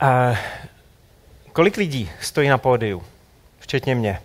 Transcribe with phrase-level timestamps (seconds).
[0.00, 0.36] A
[1.52, 3.02] kolik lidí stojí na pódiu,
[3.58, 4.22] včetně mě?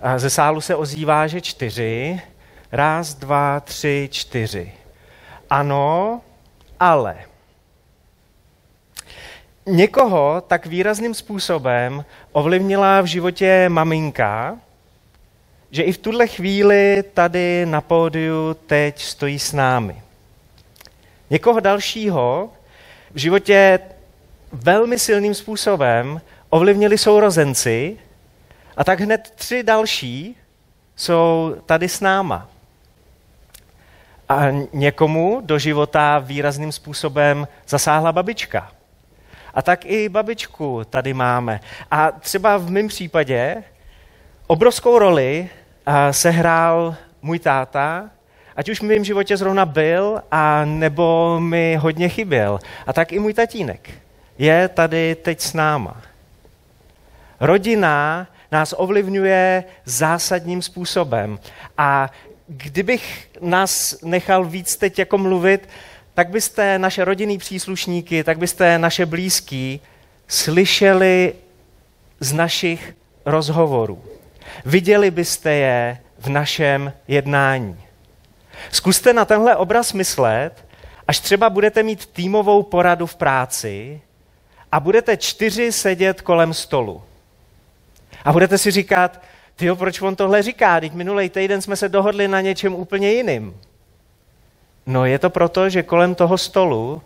[0.00, 2.20] A ze sálu se ozývá, že čtyři.
[2.72, 4.72] Raz, dva, tři, čtyři.
[5.50, 6.20] Ano,
[6.80, 7.16] ale.
[9.66, 14.58] Někoho tak výrazným způsobem ovlivnila v životě maminka,
[15.70, 20.02] že i v tuhle chvíli tady na pódiu teď stojí s námi.
[21.30, 22.50] Někoho dalšího
[23.14, 23.78] v životě
[24.52, 26.20] velmi silným způsobem
[26.50, 27.98] ovlivnili sourozenci
[28.76, 30.36] a tak hned tři další
[30.96, 32.48] jsou tady s náma.
[34.28, 34.42] A
[34.72, 38.72] někomu do života výrazným způsobem zasáhla babička.
[39.54, 41.60] A tak i babičku tady máme.
[41.90, 43.64] A třeba v mém případě
[44.46, 45.48] obrovskou roli
[46.10, 48.10] sehrál můj táta,
[48.56, 52.58] ať už v mém životě zrovna byl, a nebo mi hodně chyběl.
[52.86, 53.90] A tak i můj tatínek
[54.38, 56.02] je tady teď s náma.
[57.40, 61.38] Rodina nás ovlivňuje zásadním způsobem.
[61.78, 62.10] A
[62.48, 65.68] kdybych nás nechal víc teď jako mluvit,
[66.14, 69.80] tak byste naše rodinný příslušníky, tak byste naše blízký
[70.28, 71.34] slyšeli
[72.20, 74.04] z našich rozhovorů.
[74.64, 77.85] Viděli byste je v našem jednání.
[78.72, 80.64] Zkuste na tenhle obraz myslet,
[81.08, 84.00] až třeba budete mít týmovou poradu v práci
[84.72, 87.02] a budete čtyři sedět kolem stolu.
[88.24, 89.22] A budete si říkat,
[89.56, 90.80] tyjo, proč on tohle říká?
[90.80, 93.60] Teď minulý týden jsme se dohodli na něčem úplně jiným.
[94.86, 97.02] No je to proto, že kolem toho stolu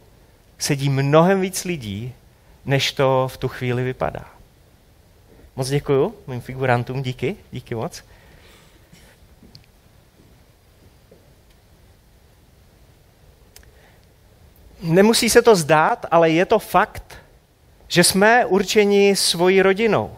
[0.58, 2.14] sedí mnohem víc lidí,
[2.64, 4.24] než to v tu chvíli vypadá.
[5.56, 8.02] Moc děkuju mým figurantům, díky, díky moc.
[14.83, 17.19] Nemusí se to zdát, ale je to fakt,
[17.89, 20.17] že jsme určeni svojí rodinou.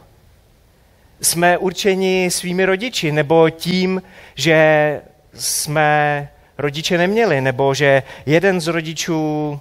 [1.20, 4.02] Jsme určeni svými rodiči, nebo tím,
[4.34, 5.00] že
[5.34, 6.28] jsme
[6.58, 9.60] rodiče neměli, nebo že jeden z rodičů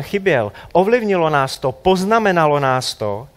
[0.00, 0.52] chyběl.
[0.72, 3.28] Ovlivnilo nás to, poznamenalo nás to.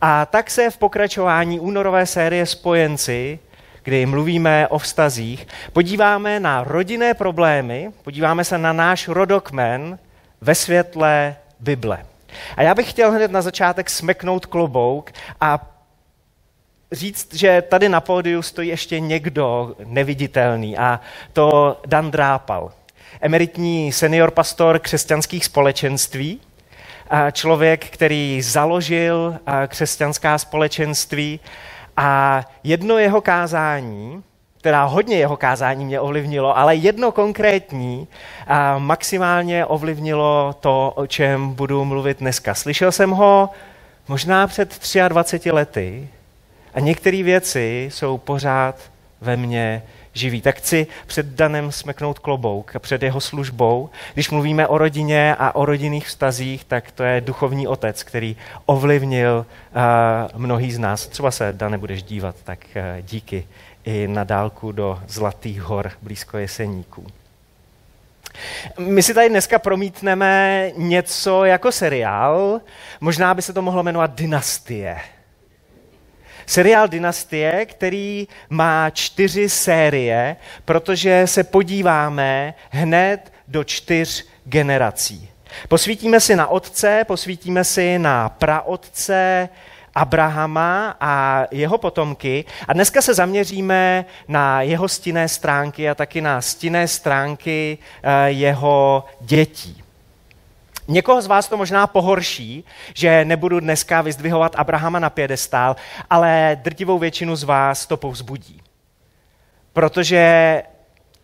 [0.00, 3.38] A tak se v pokračování únorové série Spojenci,
[3.82, 9.98] kdy mluvíme o vztazích, podíváme na rodinné problémy, podíváme se na náš rodokmen
[10.42, 12.06] ve světle Bible.
[12.56, 15.10] A já bych chtěl hned na začátek smeknout klobouk
[15.40, 15.68] a
[16.92, 21.00] říct, že tady na pódiu stojí ještě někdo neviditelný a
[21.32, 22.72] to Dan Drápal,
[23.20, 26.40] emeritní senior pastor křesťanských společenství,
[27.32, 31.40] člověk, který založil křesťanská společenství
[31.96, 34.22] a jedno jeho kázání,
[34.62, 38.08] teda hodně jeho kázání mě ovlivnilo, ale jedno konkrétní
[38.46, 42.54] a maximálně ovlivnilo to, o čem budu mluvit dneska.
[42.54, 43.50] Slyšel jsem ho
[44.08, 46.08] možná před 23 lety
[46.74, 48.76] a některé věci jsou pořád
[49.20, 50.40] ve mně živý.
[50.40, 53.90] Tak chci před Danem smeknout klobouk před jeho službou.
[54.14, 58.36] Když mluvíme o rodině a o rodinných vztazích, tak to je duchovní otec, který
[58.66, 59.46] ovlivnil
[60.36, 61.06] uh, mnohý z nás.
[61.06, 63.46] Třeba se, Dane, budeš dívat, tak uh, díky
[63.84, 67.06] i na dálku do Zlatých hor blízko Jeseníků.
[68.78, 72.60] My si tady dneska promítneme něco jako seriál,
[73.00, 75.00] možná by se to mohlo jmenovat Dynastie.
[76.46, 85.28] Seriál Dynastie, který má čtyři série, protože se podíváme hned do čtyř generací.
[85.68, 89.48] Posvítíme si na otce, posvítíme si na praotce,
[89.94, 92.44] Abrahama a jeho potomky.
[92.68, 99.04] A dneska se zaměříme na jeho stinné stránky a taky na stinné stránky eh, jeho
[99.20, 99.82] dětí.
[100.88, 102.64] Někoho z vás to možná pohorší,
[102.94, 105.76] že nebudu dneska vyzdvihovat Abrahama na pědestál,
[106.10, 108.60] ale drtivou většinu z vás to povzbudí.
[109.72, 110.62] Protože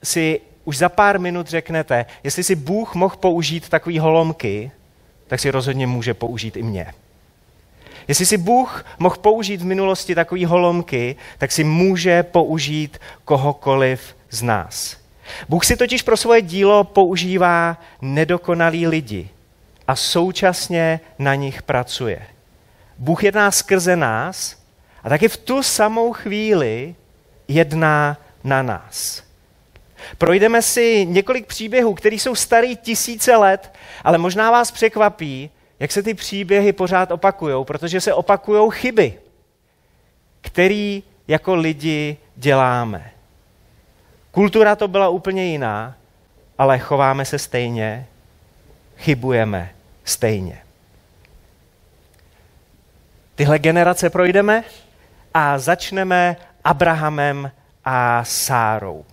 [0.02, 4.70] si už za pár minut řeknete, jestli si Bůh mohl použít takový holomky,
[5.26, 6.94] tak si rozhodně může použít i mě.
[8.08, 14.42] Jestli si Bůh mohl použít v minulosti takový holomky, tak si může použít kohokoliv z
[14.42, 14.96] nás.
[15.48, 19.28] Bůh si totiž pro svoje dílo používá nedokonalý lidi
[19.88, 22.26] a současně na nich pracuje.
[22.98, 24.56] Bůh jedná skrze nás
[25.04, 26.94] a taky v tu samou chvíli
[27.48, 29.22] jedná na nás.
[30.18, 33.72] Projdeme si několik příběhů, které jsou starý tisíce let,
[34.04, 39.18] ale možná vás překvapí, jak se ty příběhy pořád opakují, protože se opakují chyby,
[40.40, 43.10] které jako lidi děláme.
[44.30, 45.96] Kultura to byla úplně jiná,
[46.58, 48.06] ale chováme se stejně,
[48.96, 49.70] chybujeme
[50.04, 50.62] stejně.
[53.34, 54.64] tyhle generace projdeme
[55.34, 57.50] a začneme Abrahamem
[57.84, 59.04] a Sárou.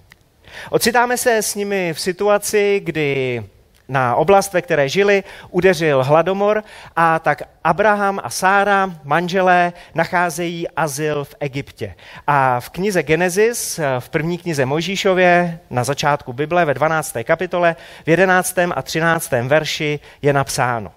[0.69, 3.43] Ocitáme se s nimi v situaci, kdy
[3.87, 6.63] na oblast, ve které žili, udeřil hladomor
[6.95, 11.95] a tak Abraham a Sára, manželé, nacházejí azyl v Egyptě.
[12.27, 17.17] A v knize Genesis, v první knize Mojžíšově, na začátku Bible, ve 12.
[17.23, 18.57] kapitole, v 11.
[18.75, 19.31] a 13.
[19.31, 20.91] verši je napsáno.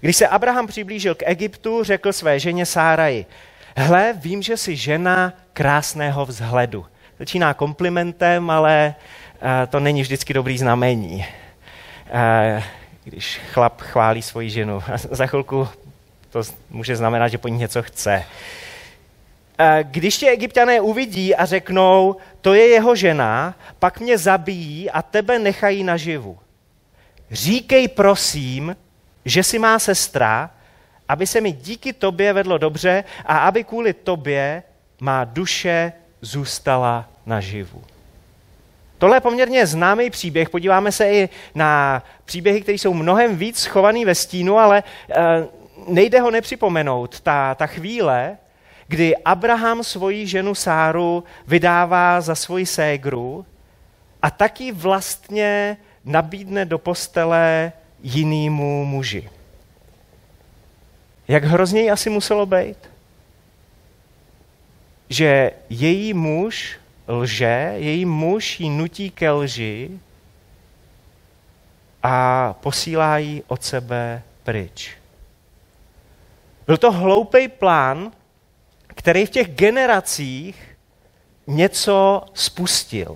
[0.00, 3.26] Když se Abraham přiblížil k Egyptu, řekl své ženě Sáraji,
[3.76, 6.86] hle, vím, že jsi žena krásného vzhledu.
[7.18, 8.94] Začíná komplimentem, ale
[9.34, 11.24] uh, to není vždycky dobrý znamení.
[13.04, 14.82] Když chlap chválí svoji ženu.
[15.10, 15.68] Za chvilku
[16.30, 18.24] to může znamenat, že po ní něco chce.
[19.82, 25.38] Když tě egyptiané uvidí a řeknou, to je jeho žena, pak mě zabijí a tebe
[25.38, 26.38] nechají naživu.
[27.30, 28.76] Říkej prosím,
[29.24, 30.50] že si má sestra,
[31.08, 34.62] aby se mi díky tobě vedlo dobře a aby kvůli tobě
[35.00, 37.84] má duše zůstala naživu.
[38.98, 40.50] Tohle je poměrně známý příběh.
[40.50, 45.46] Podíváme se i na příběhy, které jsou mnohem víc schovaný ve stínu, ale e,
[45.88, 47.20] nejde ho nepřipomenout.
[47.20, 48.36] Ta, ta chvíle,
[48.88, 53.46] kdy Abraham svoji ženu Sáru vydává za svoji ségru
[54.22, 57.72] a taky vlastně nabídne do postele
[58.02, 59.28] jinému muži.
[61.28, 62.78] Jak hrozně asi muselo být?
[65.08, 69.90] Že její muž lže, její muž ji nutí ke lži
[72.02, 74.90] a posílá ji od sebe pryč.
[76.66, 78.12] Byl to hloupý plán,
[78.86, 80.76] který v těch generacích
[81.46, 83.14] něco spustil,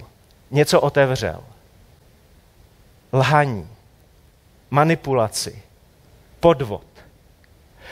[0.50, 1.44] něco otevřel.
[3.12, 3.68] Lhaní,
[4.70, 5.62] manipulaci,
[6.40, 6.86] podvod.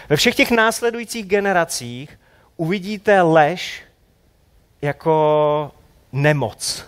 [0.09, 2.21] Ve všech těch následujících generacích
[2.57, 3.83] uvidíte lež
[4.83, 5.73] jako
[6.13, 6.85] nemoc.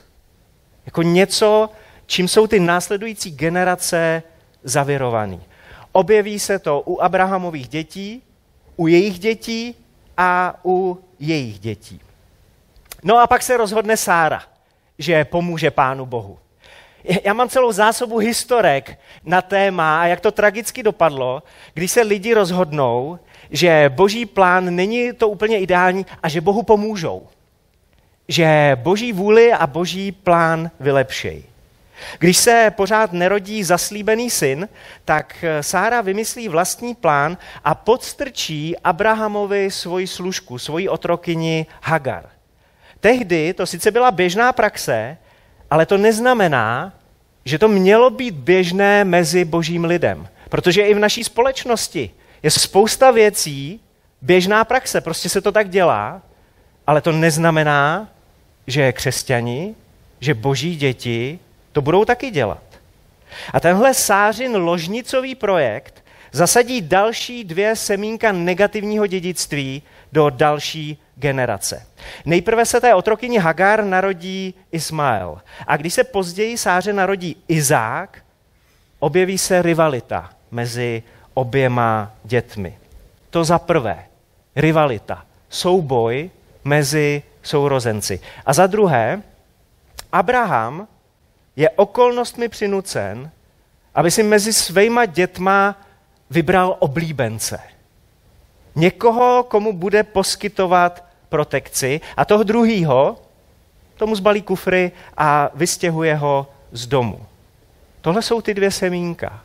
[0.87, 1.71] Jako něco,
[2.07, 4.23] čím jsou ty následující generace
[4.63, 5.41] zavirovaný.
[5.93, 8.23] Objeví se to u Abrahamových dětí,
[8.77, 9.75] u jejich dětí
[10.17, 12.01] a u jejich dětí.
[13.03, 14.43] No a pak se rozhodne Sára,
[14.99, 16.39] že pomůže Pánu Bohu.
[17.25, 21.43] Já mám celou zásobu historek na téma, a jak to tragicky dopadlo,
[21.75, 23.19] když se lidi rozhodnou,
[23.51, 27.29] že boží plán není to úplně ideální a že Bohu pomůžou
[28.31, 31.43] že boží vůli a boží plán vylepšej.
[32.19, 34.69] Když se pořád nerodí zaslíbený syn,
[35.05, 42.29] tak Sára vymyslí vlastní plán a podstrčí Abrahamovi svoji služku, svoji otrokyni Hagar.
[43.01, 45.17] Tehdy to sice byla běžná praxe,
[45.71, 46.93] ale to neznamená,
[47.45, 50.29] že to mělo být běžné mezi božím lidem.
[50.49, 52.11] Protože i v naší společnosti
[52.43, 53.81] je spousta věcí,
[54.23, 56.23] běžná praxe, prostě se to tak dělá,
[56.87, 58.09] ale to neznamená,
[58.71, 59.75] že křesťani,
[60.21, 61.39] že boží děti
[61.73, 62.63] to budou taky dělat.
[63.53, 69.83] A tenhle Sářin ložnicový projekt zasadí další dvě semínka negativního dědictví
[70.13, 71.87] do další generace.
[72.25, 75.41] Nejprve se té otrokyni Hagar narodí Ismael.
[75.67, 78.23] A když se později Sáře narodí Izák,
[78.99, 81.03] objeví se rivalita mezi
[81.35, 82.79] oběma dětmi.
[83.31, 84.05] To za prvé,
[84.57, 86.31] rivalita, souboj
[86.65, 88.21] mezi sourozenci.
[88.47, 89.23] A za druhé,
[90.13, 90.89] Abraham
[91.57, 93.31] je okolnostmi přinucen,
[93.95, 95.77] aby si mezi svýma dětma
[96.31, 97.61] vybral oblíbence.
[98.75, 103.17] Někoho, komu bude poskytovat protekci a toho druhýho,
[103.97, 107.27] tomu zbalí kufry a vystěhuje ho z domu.
[108.01, 109.41] Tohle jsou ty dvě semínka.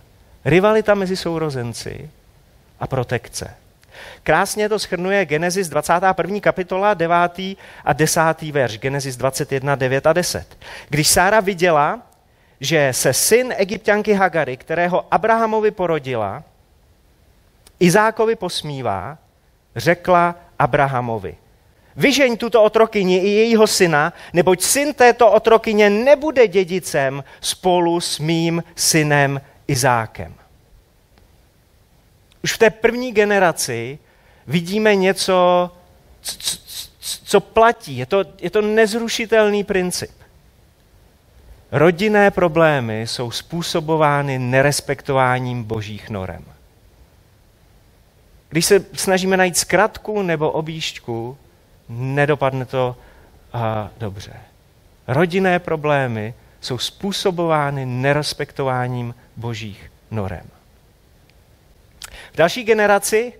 [0.46, 2.10] Rivalita mezi sourozenci
[2.80, 3.56] a protekce.
[4.24, 6.39] Krásně to schrnuje Genesis 21.
[6.39, 7.13] kapitola 9.
[7.85, 8.21] a 10.
[8.51, 10.57] verš, Genesis 21, 9 a 10.
[10.89, 12.01] Když Sára viděla,
[12.59, 16.43] že se syn egyptianky Hagary, kterého Abrahamovi porodila,
[17.79, 19.17] Izákovi posmívá,
[19.75, 21.35] řekla Abrahamovi,
[21.95, 28.63] vyžeň tuto otrokyni i jejího syna, neboť syn této otrokyně nebude dědicem spolu s mým
[28.75, 30.35] synem Izákem.
[32.46, 34.00] Už v té první generaci
[34.48, 35.72] vidíme něco,
[37.24, 37.98] co platí.
[37.98, 40.12] Je to, je to nezrušitelný princip.
[41.72, 46.46] Rodinné problémy jsou způsobovány nerespektováním božích norem.
[48.50, 51.38] Když se snažíme najít zkratku nebo objížďku,
[51.90, 52.96] nedopadne to
[53.54, 54.34] a, dobře.
[55.08, 60.54] Rodinné problémy jsou způsobovány nerespektováním božích norem.
[62.36, 63.34] V další generaci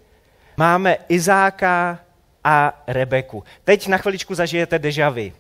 [0.58, 2.00] máme Izáka
[2.44, 3.44] a Rebeku.
[3.64, 5.34] Teď na chviličku zažijete dežavy.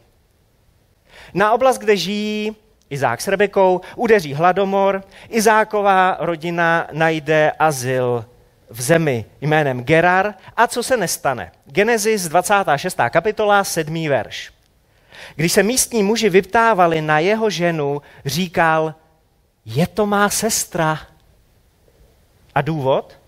[1.33, 2.55] Na oblast, kde žijí
[2.89, 8.25] Izák s Rebekou, udeří hladomor, Izáková rodina najde azyl
[8.69, 10.33] v zemi jménem Gerar.
[10.57, 11.51] A co se nestane?
[11.65, 12.97] Genesis 26.
[13.09, 14.07] kapitola, 7.
[14.09, 14.51] verš.
[15.35, 18.95] Když se místní muži vyptávali na jeho ženu, říkal,
[19.65, 20.99] je to má sestra.
[22.55, 23.24] A důvod?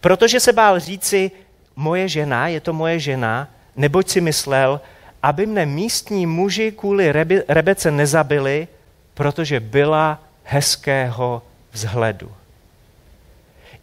[0.00, 1.30] Protože se bál říci,
[1.76, 4.80] moje žena, je to moje žena, neboť si myslel,
[5.22, 8.68] aby mne místní muži kvůli Rebe, Rebece nezabili,
[9.14, 12.32] protože byla hezkého vzhledu.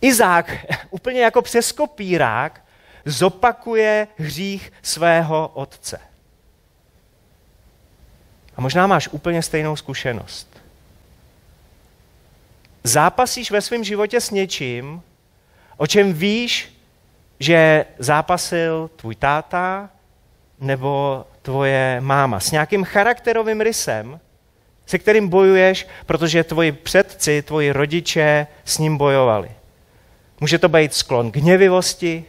[0.02, 2.62] Izák úplně jako přes kopírák
[3.06, 6.00] zopakuje hřích svého otce.
[8.56, 10.48] A možná máš úplně stejnou zkušenost.
[12.84, 15.02] Zápasíš ve svém životě s něčím,
[15.78, 16.74] o čem víš,
[17.40, 19.90] že zápasil tvůj táta
[20.60, 22.40] nebo tvoje máma.
[22.40, 24.20] S nějakým charakterovým rysem,
[24.86, 29.52] se kterým bojuješ, protože tvoji předci, tvoji rodiče s ním bojovali.
[30.40, 32.26] Může to být sklon k hněvivosti,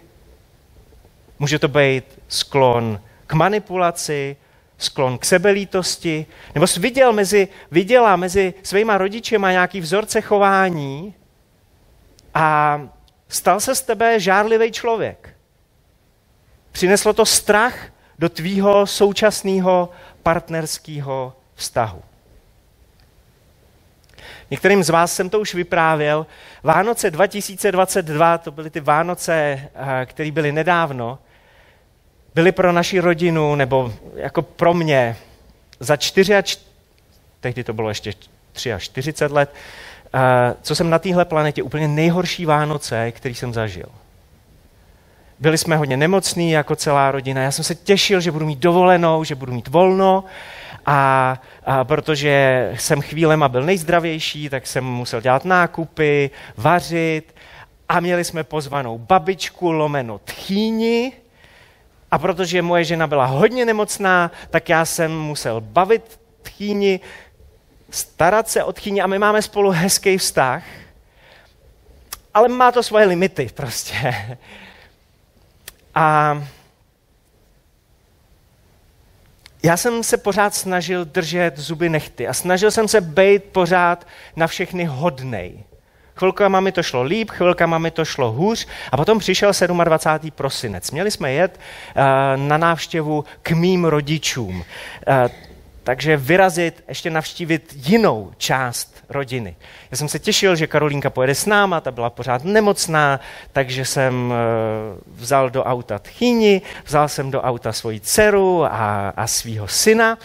[1.39, 4.37] může to být sklon k manipulaci,
[4.79, 11.15] sklon k sebelítosti, nebo jsi viděl mezi, viděla mezi svýma rodičema nějaký vzorce chování
[12.35, 12.81] a
[13.35, 15.35] stal se z tebe žárlivý člověk.
[16.73, 17.87] Přineslo to strach
[18.19, 19.91] do tvýho současného
[20.23, 22.03] partnerského vztahu.
[24.50, 26.26] Některým z vás jsem to už vyprávěl.
[26.62, 29.35] Vánoce 2022, to byly ty Vánoce,
[29.75, 31.19] eh, které byly nedávno,
[32.35, 35.17] byly pro naši rodinu, nebo jako pro mě,
[35.81, 36.57] za čtyři a č...
[37.41, 38.12] tehdy to bylo ještě
[38.79, 39.84] 43 let, uh,
[40.62, 43.87] co jsem na téhle planetě úplně nejhorší Vánoce, který jsem zažil.
[45.38, 47.42] Byli jsme hodně nemocní jako celá rodina.
[47.42, 50.25] Já jsem se těšil, že budu mít dovolenou, že budu mít volno.
[50.87, 57.35] A, a protože jsem chvílema byl nejzdravější, tak jsem musel dělat nákupy, vařit.
[57.88, 61.12] A měli jsme pozvanou babičku lomeno tchýni,
[62.11, 67.00] a protože moje žena byla hodně nemocná, tak já jsem musel bavit tchýni,
[67.95, 70.63] starat se o tchýni a my máme spolu hezký vztah.
[72.35, 74.15] Ale má to svoje limity prostě.
[75.95, 76.39] A
[79.63, 84.47] já jsem se pořád snažil držet zuby nechty a snažil jsem se být pořád na
[84.47, 85.65] všechny hodnej.
[86.17, 89.53] Chvilkama mi to šlo líp, chvilkama mi to šlo hůř a potom přišel
[89.85, 90.31] 27.
[90.31, 90.91] prosinec.
[90.91, 91.61] Měli jsme jet
[91.97, 92.03] uh,
[92.37, 94.57] na návštěvu k mým rodičům.
[94.57, 95.31] Uh,
[95.85, 99.57] takže vyrazit, ještě navštívit jinou část rodiny.
[99.91, 103.21] Já jsem se těšil, že Karolínka pojede s náma, ta byla pořád nemocná,
[103.53, 109.26] takže jsem uh, vzal do auta tchýni, vzal jsem do auta svoji dceru a, a
[109.26, 110.19] svého syna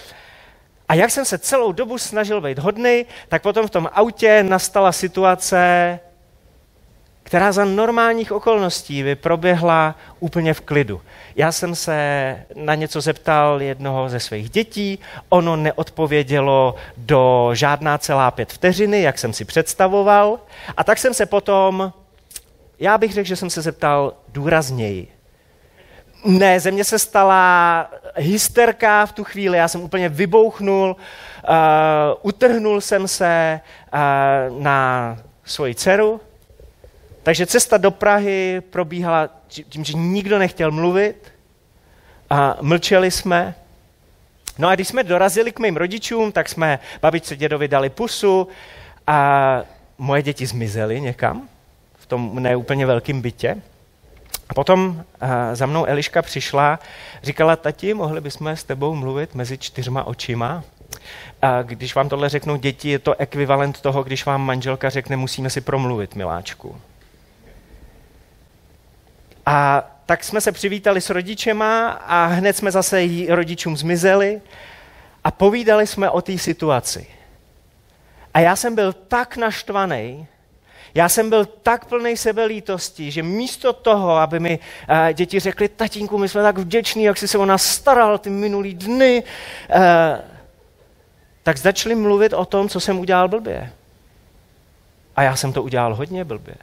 [0.90, 4.92] a jak jsem se celou dobu snažil být hodný, tak potom v tom autě nastala
[4.92, 6.00] situace,
[7.30, 11.02] která za normálních okolností by proběhla úplně v klidu.
[11.36, 11.96] Já jsem se
[12.56, 19.18] na něco zeptal jednoho ze svých dětí, ono neodpovědělo do žádná celá pět vteřiny, jak
[19.18, 20.40] jsem si představoval,
[20.78, 21.94] a tak jsem se potom,
[22.80, 25.08] já bych řekl, že jsem se zeptal důrazněji.
[26.26, 31.56] Ne, ze mě se stala hysterka v tu chvíli, já jsem úplně vybouchnul, uh,
[32.22, 33.60] utrhnul jsem se
[33.94, 36.22] uh, na svoji dceru,
[37.24, 41.32] takže cesta do Prahy probíhala tím, že nikdo nechtěl mluvit
[42.30, 43.56] a mlčeli jsme.
[44.58, 48.48] No a když jsme dorazili k mým rodičům, tak jsme babičce dědovi dali pusu
[49.08, 49.62] a
[49.98, 51.50] moje děti zmizely někam
[51.96, 53.62] v tom neúplně velkém bytě.
[54.50, 56.80] A potom uh, za mnou Eliška přišla,
[57.24, 60.64] říkala, tati, mohli bychom s tebou mluvit mezi čtyřma očima?
[61.42, 65.50] A když vám tohle řeknou děti, je to ekvivalent toho, když vám manželka řekne, musíme
[65.50, 66.76] si promluvit, miláčku.
[69.52, 74.42] A tak jsme se přivítali s rodičema a hned jsme zase rodičům zmizeli
[75.24, 77.08] a povídali jsme o té situaci.
[78.34, 80.28] A já jsem byl tak naštvaný,
[80.94, 86.18] já jsem byl tak plný sebelítosti, že místo toho, aby mi uh, děti řekly, tatínku,
[86.18, 89.82] my jsme tak vděční, jak jsi se o nás staral ty minulý dny, uh,
[91.44, 93.72] tak začali mluvit o tom, co jsem udělal blbě.
[95.16, 96.56] A já jsem to udělal hodně blbě.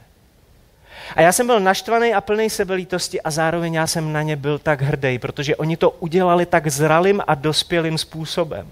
[1.15, 4.59] A já jsem byl naštvaný a plný sebelítosti a zároveň já jsem na ně byl
[4.59, 8.67] tak hrdý, protože oni to udělali tak zralým a dospělým způsobem.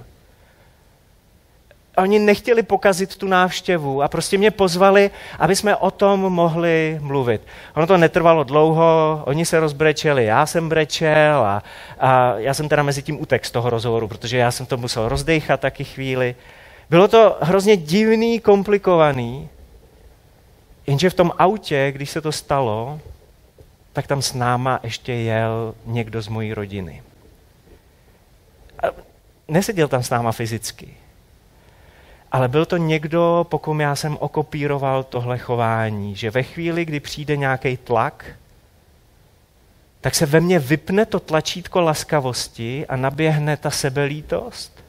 [1.98, 7.42] oni nechtěli pokazit tu návštěvu a prostě mě pozvali, aby jsme o tom mohli mluvit.
[7.76, 11.64] Ono to netrvalo dlouho, oni se rozbrečeli, já jsem brečel a,
[12.00, 15.10] a já jsem teda mezi tím utek z toho rozhovoru, protože já jsem to musel
[15.10, 16.36] rozdechat taky chvíli.
[16.90, 19.50] Bylo to hrozně divný, komplikovaný,
[20.88, 23.00] jenže v tom autě, když se to stalo,
[23.94, 27.04] tak tam s náma ještě jel někdo z mojí rodiny.
[28.84, 28.88] A
[29.48, 30.98] neseděl tam s náma fyzicky,
[32.32, 37.00] ale byl to někdo, po kom já jsem okopíroval tohle chování, že ve chvíli, kdy
[37.00, 38.26] přijde nějaký tlak,
[40.02, 44.84] tak se ve mně vypne to tlačítko laskavosti a naběhne ta sebelítost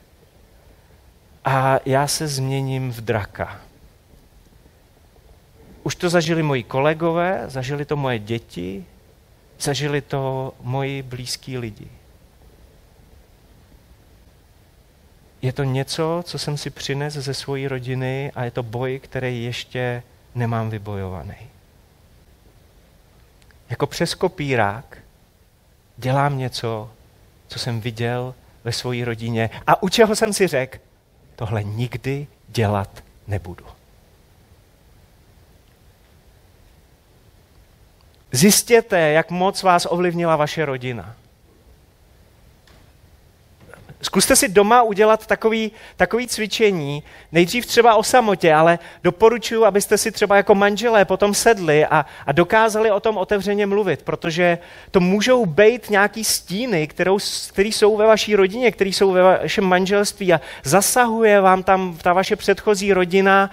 [1.45, 3.61] a já se změním v draka.
[5.87, 8.85] Už to zažili moji kolegové, zažili to moje děti,
[9.61, 11.89] zažili to moji blízkí lidi.
[15.43, 19.45] Je to něco, co jsem si přinesl ze své rodiny a je to boj, který
[19.45, 20.03] ještě
[20.35, 21.37] nemám vybojovaný.
[23.71, 24.99] Jako přes kopírák
[25.97, 26.91] dělám něco,
[27.49, 30.79] co jsem viděl ve své rodině a u čeho jsem si řekl,
[31.37, 33.76] tohle nikdy dělat nebudu.
[38.37, 41.15] Zjistěte, jak moc vás ovlivnila vaše rodina.
[44.03, 47.03] Zkuste si doma udělat takový, takový cvičení,
[47.33, 52.33] nejdřív třeba o samotě, ale doporučuji, abyste si třeba jako manželé potom sedli a, a
[52.33, 54.59] dokázali o tom otevřeně mluvit, protože
[54.91, 59.65] to můžou být nějaký stíny, kterou, který jsou ve vaší rodině, které jsou ve vašem
[59.65, 63.51] manželství a zasahuje vám tam ta vaše předchozí rodina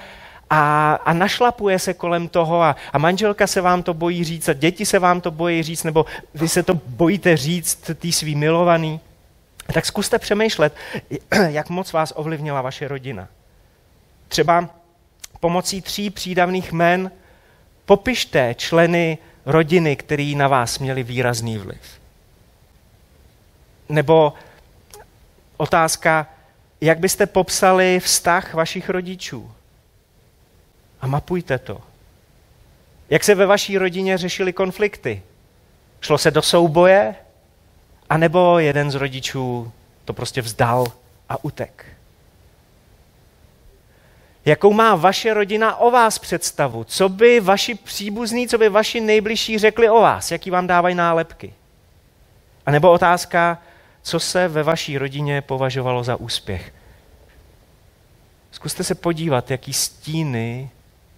[0.55, 4.53] a, a našlapuje se kolem toho a, a manželka se vám to bojí říct a
[4.53, 8.99] děti se vám to bojí říct, nebo vy se to bojíte říct tý svý milovaný.
[9.73, 10.75] Tak zkuste přemýšlet,
[11.47, 13.27] jak moc vás ovlivnila vaše rodina.
[14.27, 14.69] Třeba
[15.39, 17.11] pomocí tří přídavných jmen
[17.85, 21.99] popište členy rodiny, který na vás měli výrazný vliv.
[23.89, 24.33] Nebo
[25.57, 26.27] otázka,
[26.81, 29.51] jak byste popsali vztah vašich rodičů?
[31.03, 31.81] A mapujte to.
[33.09, 35.21] Jak se ve vaší rodině řešily konflikty?
[36.01, 37.15] Šlo se do souboje?
[38.09, 39.71] A nebo jeden z rodičů
[40.05, 40.85] to prostě vzdal
[41.29, 41.85] a utek?
[44.45, 46.83] Jakou má vaše rodina o vás představu?
[46.83, 50.31] Co by vaši příbuzní, co by vaši nejbližší řekli o vás?
[50.31, 51.53] Jaký vám dávají nálepky?
[52.65, 53.61] A nebo otázka,
[54.01, 56.73] co se ve vaší rodině považovalo za úspěch?
[58.51, 60.69] Zkuste se podívat, jaký stíny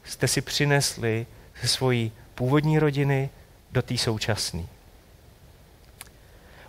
[0.06, 1.26] jste si přinesli
[1.62, 3.30] ze svojí původní rodiny
[3.72, 4.64] do té současné.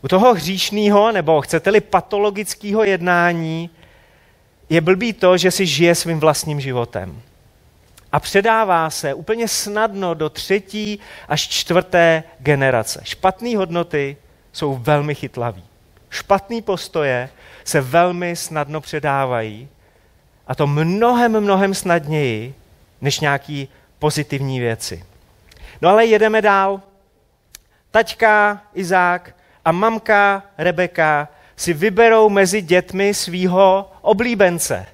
[0.03, 3.71] U toho hříšného, nebo chcete-li patologického jednání,
[4.69, 7.23] je blbý to, že si žije svým vlastním životem.
[8.13, 13.01] A předává se úplně snadno do třetí až čtvrté generace.
[13.05, 14.17] Špatné hodnoty
[14.53, 15.65] jsou velmi chytlaví.
[16.11, 17.29] Špatné postoje
[17.65, 19.69] se velmi snadno předávají
[20.47, 22.55] a to mnohem, mnohem snadněji,
[23.01, 25.05] než nějaký pozitivní věci.
[25.83, 26.81] No ale jedeme dál.
[27.91, 34.87] Taťka Izák a mamka Rebeka si vyberou mezi dětmi svého oblíbence.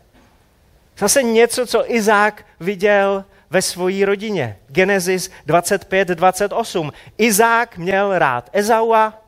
[0.99, 4.57] Zase něco, co Izák viděl ve své rodině.
[4.69, 6.93] Genesis 25-28.
[7.19, 9.23] Izák měl rád Ezaua,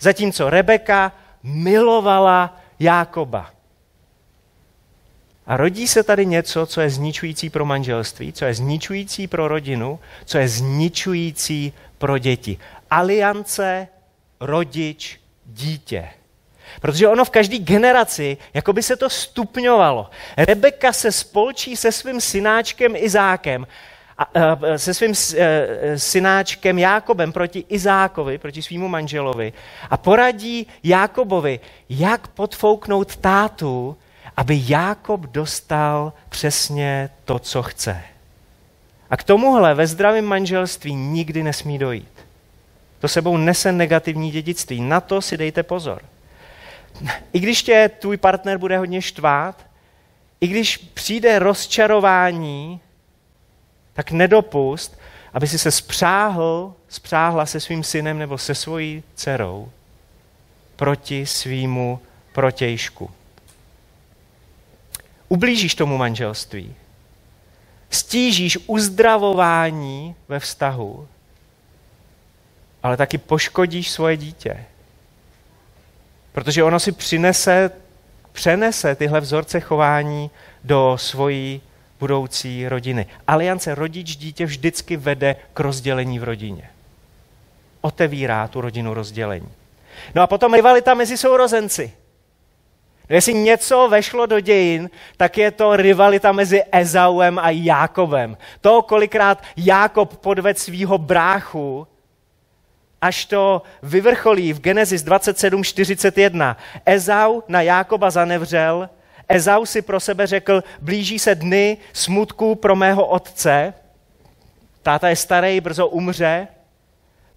[0.00, 3.50] zatímco Rebeka milovala Jákoba.
[5.46, 9.98] A rodí se tady něco, co je zničující pro manželství, co je zničující pro rodinu,
[10.24, 12.58] co je zničující pro děti.
[12.90, 13.88] Aliance
[14.40, 16.08] rodič, dítě.
[16.80, 20.10] Protože ono v každé generaci, jako by se to stupňovalo.
[20.36, 23.66] Rebeka se spolčí se svým synáčkem Izákem,
[24.18, 29.52] a, a, se svým e, synáčkem Jákobem proti Izákovi, proti svýmu manželovi
[29.90, 33.96] a poradí Jákobovi, jak podfouknout tátu,
[34.36, 38.02] aby Jákob dostal přesně to, co chce.
[39.10, 42.26] A k tomuhle ve zdravém manželství nikdy nesmí dojít.
[42.98, 44.80] To sebou nese negativní dědictví.
[44.80, 46.02] Na to si dejte pozor.
[47.32, 49.66] I když tě tvůj partner bude hodně štvát,
[50.40, 52.80] i když přijde rozčarování,
[53.92, 54.98] tak nedopust,
[55.32, 59.70] aby si se spřáhl, spřáhla se svým synem nebo se svojí dcerou
[60.76, 62.00] proti svýmu
[62.32, 63.10] protějšku.
[65.28, 66.74] Ublížíš tomu manželství,
[67.90, 71.08] stížíš uzdravování ve vztahu,
[72.82, 74.64] ale taky poškodíš svoje dítě.
[76.32, 77.70] Protože ono si přinese
[78.34, 80.30] přenese tyhle vzorce chování
[80.64, 81.60] do svojí
[82.00, 83.06] budoucí rodiny.
[83.26, 86.70] Aliance rodič-dítě vždycky vede k rozdělení v rodině.
[87.80, 89.48] Otevírá tu rodinu rozdělení.
[90.14, 91.92] No a potom rivalita mezi sourozenci.
[93.08, 98.36] Jestli něco vešlo do dějin, tak je to rivalita mezi Ezauem a Jákobem.
[98.60, 101.86] To, kolikrát Jákob podved svýho bráchu,
[103.00, 106.56] až to vyvrcholí v Genesis 27.41.
[106.86, 108.90] Ezau na Jákoba zanevřel,
[109.28, 113.74] Ezau si pro sebe řekl, blíží se dny smutku pro mého otce,
[114.82, 116.48] táta je starý, brzo umře,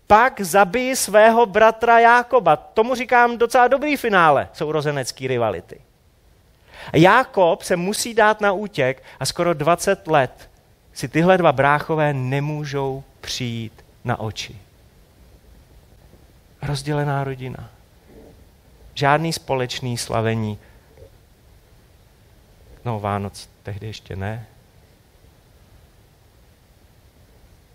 [0.08, 2.56] pak zabij svého bratra Jákoba.
[2.56, 5.82] Tomu říkám docela dobrý finále sourozenecký rivality.
[6.94, 10.50] Jákob se musí dát na útěk a skoro 20 let
[10.94, 14.56] si tyhle dva bráchové nemůžou přijít na oči.
[16.62, 17.70] Rozdělená rodina.
[18.94, 20.60] Žádný společný slavení.
[22.86, 24.48] No, Vánoc tehdy ještě ne.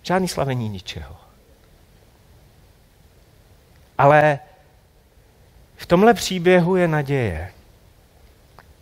[0.02, 1.21] Žádný slavení ničeho.
[3.98, 4.38] Ale
[5.76, 7.52] v tomhle příběhu je naděje.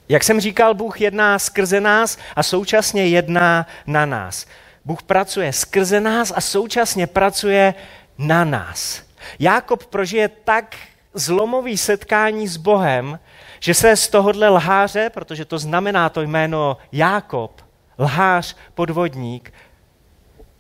[0.09, 4.47] Jak jsem říkal, Bůh jedná skrze nás a současně jedná na nás.
[4.85, 7.75] Bůh pracuje skrze nás a současně pracuje
[8.19, 9.03] na nás.
[9.39, 10.77] Jákob prožije tak
[11.15, 13.19] zlomový setkání s Bohem,
[13.61, 17.63] že se z tohohle lháře, protože to znamená to jméno Jákob,
[17.99, 19.53] lhář, podvodník,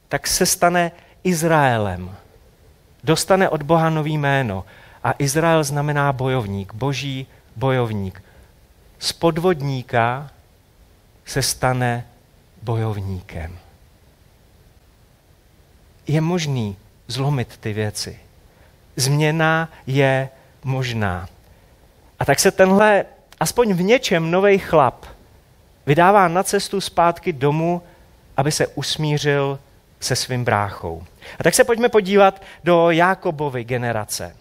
[0.08, 0.92] tak se stane
[1.24, 2.16] Izraelem
[3.04, 4.64] dostane od Boha nový jméno.
[5.04, 8.22] A Izrael znamená bojovník, boží bojovník.
[8.98, 10.30] Z podvodníka
[11.24, 12.06] se stane
[12.62, 13.58] bojovníkem.
[16.06, 18.18] Je možný zlomit ty věci.
[18.96, 20.28] Změna je
[20.64, 21.28] možná.
[22.18, 23.04] A tak se tenhle,
[23.40, 25.06] aspoň v něčem, nový chlap
[25.86, 27.82] vydává na cestu zpátky domů,
[28.36, 29.58] aby se usmířil
[30.00, 31.02] se svým bráchou.
[31.38, 34.36] A tak se pojďme podívat do Jákobovy generace.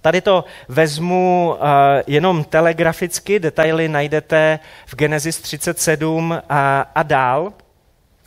[0.00, 1.66] Tady to vezmu uh,
[2.06, 7.52] jenom telegraficky, detaily najdete v Genesis 37 a, a dál.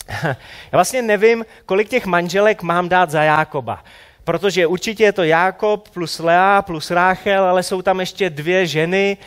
[0.24, 0.36] Já
[0.72, 3.84] vlastně nevím, kolik těch manželek mám dát za Jákoba,
[4.24, 9.18] protože určitě je to Jákob plus Lea plus Ráchel, ale jsou tam ještě dvě ženy.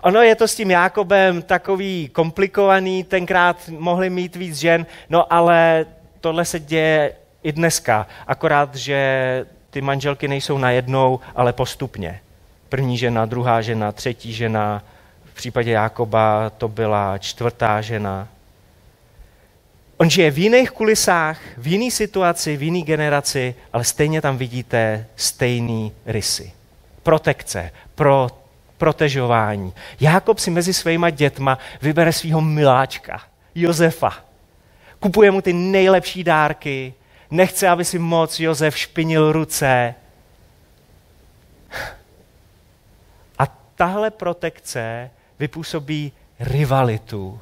[0.00, 5.86] Ono je to s tím Jákobem takový komplikovaný, tenkrát mohli mít víc žen, no ale
[6.20, 12.20] tohle se děje i dneska, akorát, že ty manželky nejsou najednou, ale postupně.
[12.68, 14.82] První žena, druhá žena, třetí žena,
[15.24, 18.28] v případě Jákoba to byla čtvrtá žena.
[19.96, 25.06] On žije v jiných kulisách, v jiné situaci, v jiné generaci, ale stejně tam vidíte
[25.16, 26.52] stejný rysy.
[27.02, 28.28] Protekce, pro,
[28.78, 29.72] protežování.
[30.00, 33.22] Jákob si mezi svýma dětma vybere svého miláčka,
[33.54, 34.27] Josefa.
[35.00, 36.94] Kupuje mu ty nejlepší dárky,
[37.30, 39.94] nechce, aby si moc Josef špinil ruce.
[43.38, 47.40] A tahle protekce vypůsobí rivalitu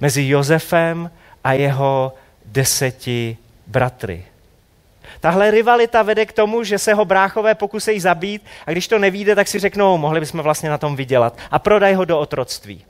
[0.00, 1.10] mezi Josefem
[1.44, 2.12] a jeho
[2.44, 4.24] deseti bratry.
[5.20, 9.34] Tahle rivalita vede k tomu, že se ho bráchové pokusí zabít a když to nevíde,
[9.34, 12.84] tak si řeknou, mohli bychom vlastně na tom vydělat a prodaj ho do otroctví.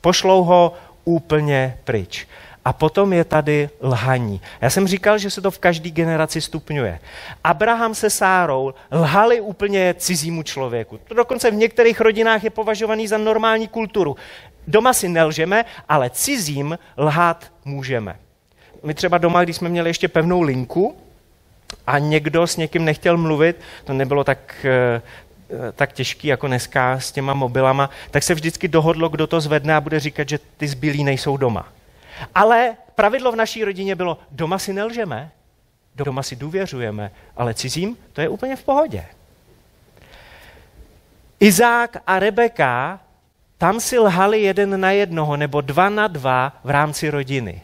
[0.00, 0.72] Pošlou ho
[1.04, 2.26] úplně pryč.
[2.64, 4.40] A potom je tady lhaní.
[4.60, 7.00] Já jsem říkal, že se to v každé generaci stupňuje.
[7.44, 11.00] Abraham se Sárou lhali úplně cizímu člověku.
[11.08, 14.16] To dokonce v některých rodinách je považovaný za normální kulturu.
[14.66, 18.16] Doma si nelžeme, ale cizím lhát můžeme.
[18.82, 20.96] My třeba doma, když jsme měli ještě pevnou linku
[21.86, 25.02] a někdo s někým nechtěl mluvit, to nebylo tak, eh,
[25.72, 29.80] tak těžký jako dneska s těma mobilama, tak se vždycky dohodlo, kdo to zvedne a
[29.80, 31.68] bude říkat, že ty zbylí nejsou doma.
[32.34, 35.30] Ale pravidlo v naší rodině bylo, doma si nelžeme,
[35.94, 39.06] doma si důvěřujeme, ale cizím to je úplně v pohodě.
[41.40, 43.00] Izák a Rebeka
[43.58, 47.62] tam si lhali jeden na jednoho nebo dva na dva v rámci rodiny.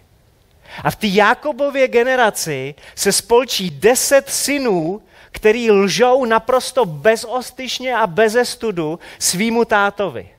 [0.84, 8.44] A v té Jákobově generaci se spolčí deset synů, který lžou naprosto bezostyšně a beze
[8.44, 10.30] studu svýmu tátovi.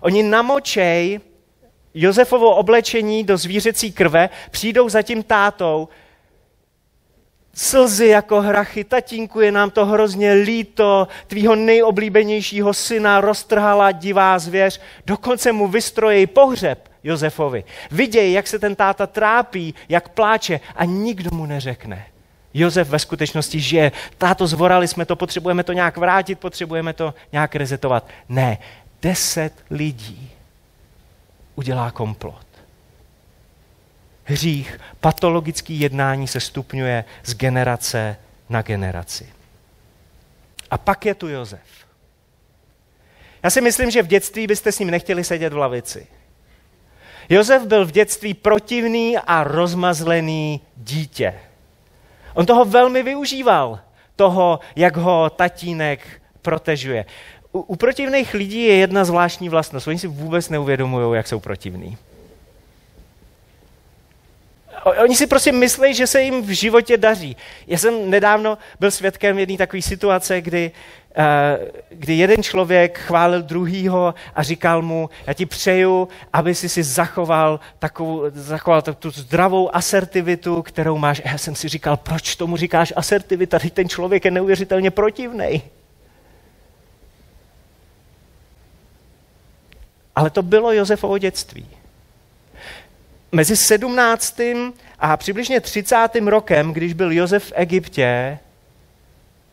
[0.00, 1.20] Oni namočej
[1.98, 5.88] Josefovo oblečení do zvířecí krve, přijdou za tím tátou,
[7.54, 14.80] slzy jako hrachy, tatínku, je nám to hrozně líto, tvýho nejoblíbenějšího syna roztrhala divá zvěř,
[15.06, 17.64] dokonce mu vystrojí pohřeb Josefovi.
[17.90, 22.06] Vidějí, jak se ten táta trápí, jak pláče a nikdo mu neřekne.
[22.54, 23.92] Josef ve skutečnosti žije.
[24.18, 28.08] Táto, zvorali jsme to, potřebujeme to nějak vrátit, potřebujeme to nějak rezetovat.
[28.28, 28.58] Ne,
[29.02, 30.35] deset lidí
[31.56, 32.46] udělá komplot.
[34.24, 38.16] Hřích, patologický jednání se stupňuje z generace
[38.48, 39.32] na generaci.
[40.70, 41.86] A pak je tu Jozef.
[43.42, 46.06] Já si myslím, že v dětství byste s ním nechtěli sedět v lavici.
[47.28, 51.34] Jozef byl v dětství protivný a rozmazlený dítě.
[52.34, 53.80] On toho velmi využíval,
[54.16, 57.04] toho, jak ho tatínek protežuje.
[57.56, 59.88] U, u protivných lidí je jedna zvláštní vlastnost.
[59.88, 61.96] Oni si vůbec neuvědomují, jak jsou protivní.
[64.84, 67.36] Oni si prostě myslí, že se jim v životě daří.
[67.66, 70.70] Já jsem nedávno byl svědkem jedné takové situace, kdy,
[71.18, 71.24] uh,
[71.88, 77.60] kdy jeden člověk chválil druhýho a říkal mu, já ti přeju, aby si si zachoval,
[77.78, 81.22] takovou, zachoval tu zdravou asertivitu, kterou máš.
[81.24, 83.58] A já jsem si říkal, proč tomu říkáš asertivita?
[83.58, 85.62] Teď ten člověk je neuvěřitelně protivný.
[90.16, 91.66] Ale to bylo Josefovo dětství
[93.32, 94.40] mezi 17.
[94.98, 96.08] a přibližně 30.
[96.26, 98.38] rokem, když byl Josef v Egyptě,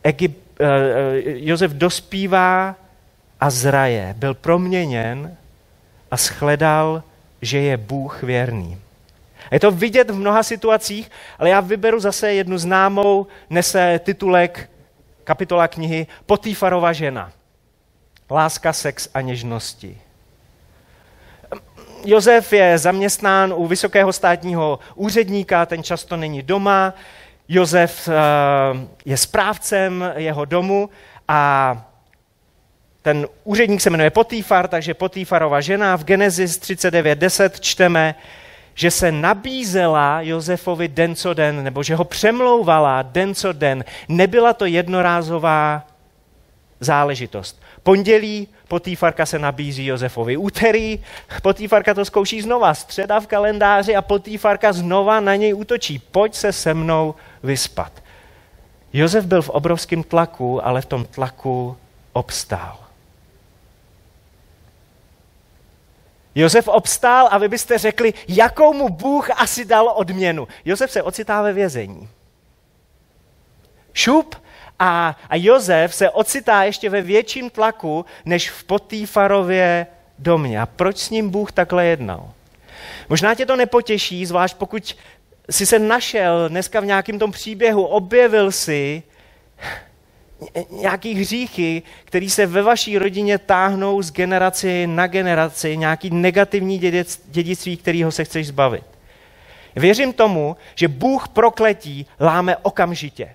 [0.02, 0.66] Egypt, uh,
[1.24, 2.76] Josef dospívá
[3.40, 5.36] a zraje, byl proměněn
[6.10, 7.02] a shledal,
[7.42, 8.78] že je Bůh věrný.
[9.50, 14.70] Je to vidět v mnoha situacích, ale já vyberu zase jednu známou, nese titulek
[15.24, 17.32] kapitola knihy Potýfarova žena.
[18.30, 19.98] Láska, sex a něžnosti.
[22.04, 26.94] Josef je zaměstnán u vysokého státního úředníka, ten často není doma.
[27.48, 28.12] Josef eh,
[29.04, 30.90] je správcem jeho domu
[31.28, 31.82] a
[33.02, 35.96] ten úředník se jmenuje Potýfar, takže Potýfarova žena.
[35.96, 38.14] V Genesis 39.10 čteme,
[38.74, 43.84] že se nabízela Josefovi den co den, nebo že ho přemlouvala den co den.
[44.08, 45.86] Nebyla to jednorázová
[46.80, 47.62] záležitost.
[47.82, 50.36] Pondělí Potýfarka se nabízí Josefovi.
[50.36, 50.98] Úterý
[51.42, 52.74] Potýfarka to zkouší znova.
[52.74, 55.98] Středa v kalendáři a Potýfarka znova na něj útočí.
[55.98, 57.92] Pojď se se mnou vyspat.
[58.92, 61.76] Josef byl v obrovském tlaku, ale v tom tlaku
[62.12, 62.78] obstál.
[66.34, 70.48] Josef obstál a vy byste řekli, jakou mu Bůh asi dal odměnu.
[70.64, 72.08] Josef se ocitá ve vězení.
[73.92, 74.34] Šup
[74.78, 79.86] a, a Jozef se ocitá ještě ve větším tlaku, než v Potýfarově
[80.18, 80.60] domě.
[80.60, 82.30] A proč s ním Bůh takhle jednal?
[83.08, 84.96] Možná tě to nepotěší, zvlášť pokud
[85.50, 89.02] jsi se našel dneska v nějakém tom příběhu, objevil si
[90.70, 96.78] nějaký hříchy, které se ve vaší rodině táhnou z generaci na generaci, nějaký negativní
[97.26, 98.84] dědictví, kterého se chceš zbavit.
[99.76, 103.34] Věřím tomu, že Bůh prokletí láme okamžitě.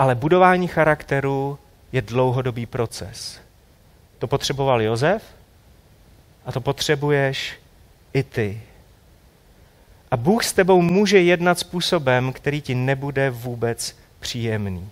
[0.00, 1.58] Ale budování charakteru
[1.92, 3.40] je dlouhodobý proces.
[4.18, 5.22] To potřeboval Jozef
[6.46, 7.52] a to potřebuješ
[8.12, 8.60] i ty.
[10.10, 14.90] A Bůh s tebou může jednat způsobem, který ti nebude vůbec příjemný.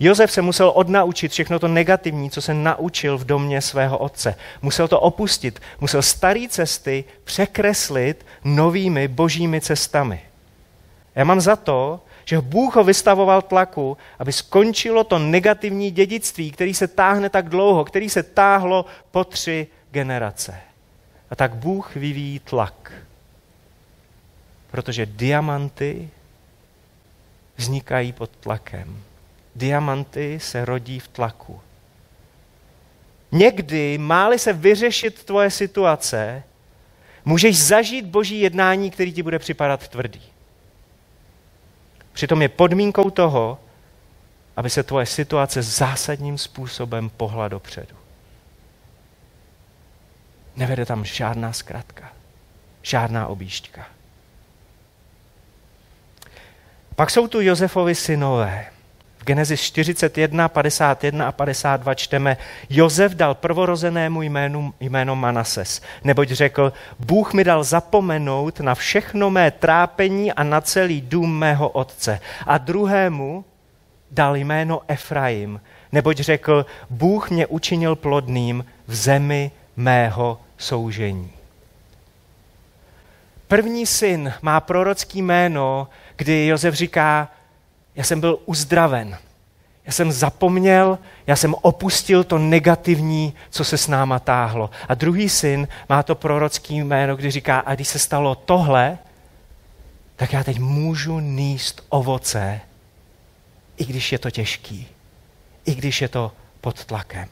[0.00, 4.34] Jozef se musel odnaučit všechno to negativní, co se naučil v domě svého otce.
[4.62, 10.20] Musel to opustit, musel staré cesty překreslit novými božími cestami.
[11.14, 16.74] Já mám za to, že Bůh ho vystavoval tlaku, aby skončilo to negativní dědictví, který
[16.74, 20.60] se táhne tak dlouho, který se táhlo po tři generace.
[21.30, 22.92] A tak Bůh vyvíjí tlak.
[24.70, 26.10] Protože diamanty
[27.56, 29.02] vznikají pod tlakem.
[29.54, 31.60] Diamanty se rodí v tlaku.
[33.32, 36.42] Někdy, máli se vyřešit tvoje situace,
[37.24, 40.33] můžeš zažít boží jednání, který ti bude připadat tvrdý.
[42.14, 43.58] Přitom je podmínkou toho,
[44.56, 47.96] aby se tvoje situace zásadním způsobem pohla dopředu.
[50.56, 52.12] Nevede tam žádná zkratka,
[52.82, 53.86] žádná objížďka.
[56.96, 58.73] Pak jsou tu Josefovi synové.
[59.24, 62.36] Genesis 41, 51 a 52 čteme,
[62.70, 69.50] Josef dal prvorozenému jménu, jméno Manases, neboť řekl, Bůh mi dal zapomenout na všechno mé
[69.50, 72.20] trápení a na celý dům mého otce.
[72.46, 73.44] A druhému
[74.10, 75.60] dal jméno Efraim,
[75.92, 81.30] neboť řekl, Bůh mě učinil plodným v zemi mého soužení.
[83.48, 87.28] První syn má prorocký jméno, kdy Josef říká,
[87.96, 89.18] já jsem byl uzdraven.
[89.86, 94.70] Já jsem zapomněl, já jsem opustil to negativní, co se s náma táhlo.
[94.88, 98.98] A druhý syn má to prorocký jméno, kdy říká, a když se stalo tohle,
[100.16, 102.60] tak já teď můžu níst ovoce,
[103.76, 104.88] i když je to těžký,
[105.64, 107.28] i když je to pod tlakem.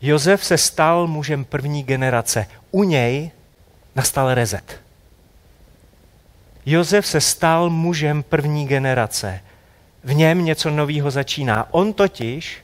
[0.00, 2.46] Josef se stal mužem první generace.
[2.70, 3.30] U něj
[3.94, 4.85] nastal rezet.
[6.66, 9.40] Josef se stal mužem první generace.
[10.04, 11.74] V něm něco nového začíná.
[11.74, 12.58] On totiž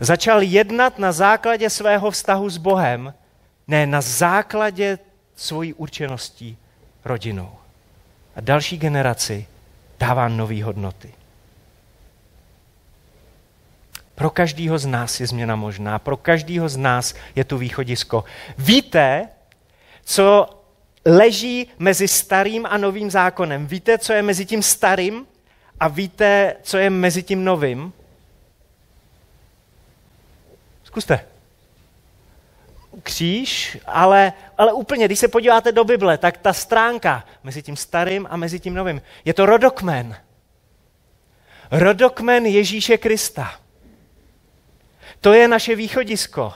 [0.00, 3.14] začal jednat na základě svého vztahu s Bohem,
[3.68, 4.98] ne na základě
[5.36, 6.56] svojí určeností
[7.04, 7.52] rodinou.
[8.36, 9.46] A další generaci
[9.98, 11.14] dává nové hodnoty.
[14.14, 18.24] Pro každého z nás je změna možná, pro každého z nás je tu východisko.
[18.58, 19.28] Víte,
[20.04, 20.59] co
[21.04, 23.66] leží mezi starým a novým zákonem?
[23.66, 25.26] Víte, co je mezi tím starým
[25.80, 27.92] a víte, co je mezi tím novým?
[30.84, 31.26] Zkuste.
[33.02, 38.26] Kříž, ale, ale úplně, když se podíváte do Bible, tak ta stránka mezi tím starým
[38.30, 40.16] a mezi tím novým, je to rodokmen.
[41.70, 43.60] Rodokmen Ježíše Krista.
[45.20, 46.52] To je naše východisko.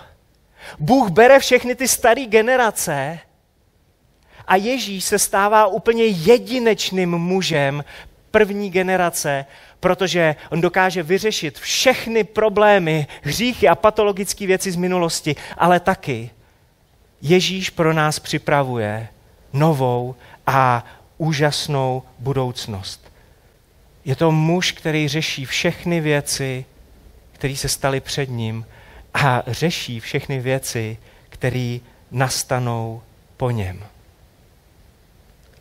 [0.79, 3.19] Bůh bere všechny ty staré generace
[4.47, 7.85] a Ježíš se stává úplně jedinečným mužem
[8.31, 9.45] první generace,
[9.81, 16.31] protože on dokáže vyřešit všechny problémy, hříchy a patologické věci z minulosti, ale taky
[17.23, 19.09] Ježíš pro nás připravuje
[19.53, 20.15] novou
[20.47, 20.85] a
[21.19, 23.13] úžasnou budoucnost.
[24.05, 26.65] Je to muž, který řeší všechny věci,
[27.33, 28.67] které se staly před ním
[29.15, 31.79] a řeší všechny věci, které
[32.11, 33.03] nastanou
[33.37, 33.85] po něm.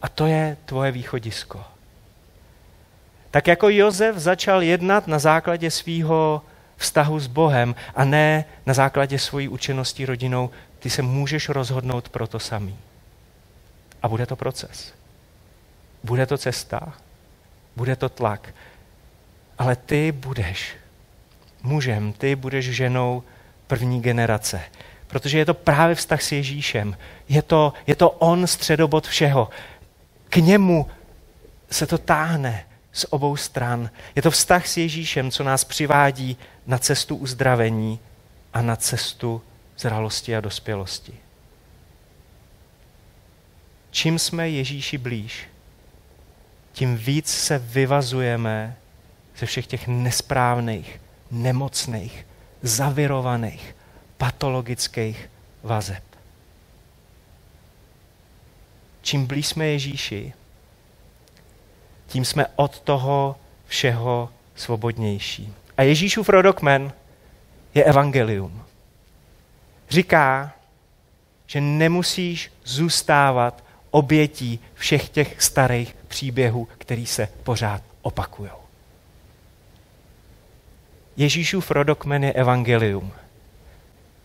[0.04, 1.64] A to je tvoje východisko.
[3.32, 6.42] Tak jako Jozef začal jednat na základě svého
[6.78, 12.28] vztahu s Bohem a ne na základě svojí učenosti rodinou, ty se můžeš rozhodnout pro
[12.28, 12.78] to samý.
[14.04, 14.94] A bude to proces.
[16.04, 16.94] Bude to cesta.
[17.76, 18.54] Bude to tlak.
[19.58, 20.76] Ale ty budeš
[21.64, 23.24] mužem, ty budeš ženou
[23.68, 24.62] první generace.
[25.08, 26.98] Protože je to právě vztah s Ježíšem.
[27.30, 29.50] Je to, je to on středobod všeho.
[30.34, 30.88] K němu
[31.72, 33.90] se to táhne z obou stran.
[34.16, 38.00] Je to vztah s Ježíšem, co nás přivádí na cestu uzdravení
[38.54, 39.42] a na cestu
[39.78, 41.14] zralosti a dospělosti.
[43.92, 45.48] Čím jsme Ježíši blíž,
[46.72, 48.76] tím víc se vyvazujeme
[49.38, 52.26] ze všech těch nesprávných, nemocných,
[52.62, 53.76] zavirovaných,
[54.18, 55.30] patologických
[55.64, 56.13] vazeb.
[59.04, 60.34] Čím blíž jsme Ježíši,
[62.08, 63.36] tím jsme od toho
[63.68, 65.54] všeho svobodnější.
[65.78, 66.94] A Ježíšův rodokmen
[67.74, 68.64] je evangelium.
[69.90, 70.54] Říká,
[71.48, 78.52] že nemusíš zůstávat obětí všech těch starých příběhů, který se pořád opakují.
[81.18, 83.12] Ježíšův rodokmen je evangelium,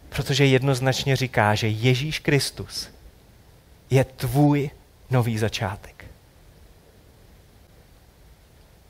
[0.08, 2.97] protože jednoznačně říká, že Ježíš Kristus
[3.90, 4.70] je tvůj
[5.10, 5.97] nový začátek.